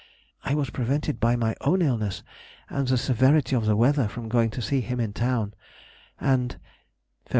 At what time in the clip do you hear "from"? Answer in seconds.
4.07-4.29